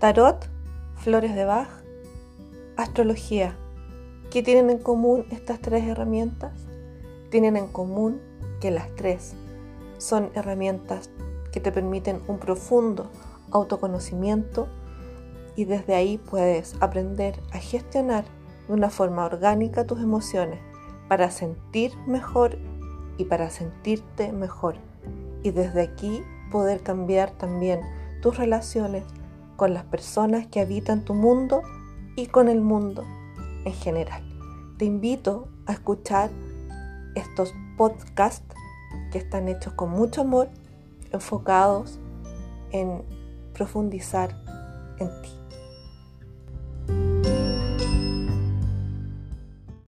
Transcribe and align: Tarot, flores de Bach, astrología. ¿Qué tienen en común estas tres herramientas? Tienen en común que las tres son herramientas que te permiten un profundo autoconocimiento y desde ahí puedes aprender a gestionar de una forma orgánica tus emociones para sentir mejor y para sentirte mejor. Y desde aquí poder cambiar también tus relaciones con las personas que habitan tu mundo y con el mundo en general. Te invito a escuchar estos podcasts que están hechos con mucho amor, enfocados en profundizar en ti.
Tarot, 0.00 0.46
flores 0.94 1.34
de 1.34 1.44
Bach, 1.44 1.68
astrología. 2.78 3.54
¿Qué 4.30 4.42
tienen 4.42 4.70
en 4.70 4.78
común 4.78 5.26
estas 5.30 5.60
tres 5.60 5.84
herramientas? 5.84 6.52
Tienen 7.28 7.58
en 7.58 7.66
común 7.66 8.18
que 8.62 8.70
las 8.70 8.88
tres 8.96 9.34
son 9.98 10.30
herramientas 10.34 11.10
que 11.52 11.60
te 11.60 11.70
permiten 11.70 12.22
un 12.28 12.38
profundo 12.38 13.10
autoconocimiento 13.50 14.68
y 15.54 15.66
desde 15.66 15.94
ahí 15.94 16.16
puedes 16.16 16.76
aprender 16.80 17.38
a 17.52 17.58
gestionar 17.58 18.24
de 18.68 18.72
una 18.72 18.88
forma 18.88 19.26
orgánica 19.26 19.86
tus 19.86 20.00
emociones 20.00 20.60
para 21.10 21.30
sentir 21.30 21.94
mejor 22.06 22.56
y 23.18 23.26
para 23.26 23.50
sentirte 23.50 24.32
mejor. 24.32 24.76
Y 25.42 25.50
desde 25.50 25.82
aquí 25.82 26.22
poder 26.50 26.82
cambiar 26.82 27.32
también 27.32 27.82
tus 28.22 28.38
relaciones 28.38 29.04
con 29.60 29.74
las 29.74 29.84
personas 29.84 30.46
que 30.46 30.60
habitan 30.60 31.04
tu 31.04 31.12
mundo 31.12 31.60
y 32.16 32.28
con 32.28 32.48
el 32.48 32.62
mundo 32.62 33.04
en 33.66 33.74
general. 33.74 34.22
Te 34.78 34.86
invito 34.86 35.48
a 35.66 35.72
escuchar 35.72 36.30
estos 37.14 37.52
podcasts 37.76 38.56
que 39.12 39.18
están 39.18 39.48
hechos 39.48 39.74
con 39.74 39.90
mucho 39.90 40.22
amor, 40.22 40.48
enfocados 41.12 41.98
en 42.70 43.02
profundizar 43.52 44.34
en 44.98 45.08
ti. 45.20 45.39